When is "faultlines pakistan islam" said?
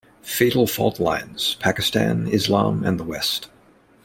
0.65-2.83